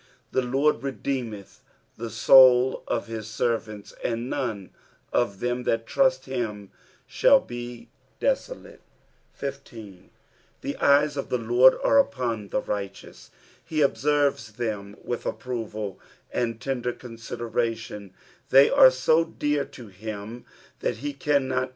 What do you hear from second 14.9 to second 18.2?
with approval and tender consideration;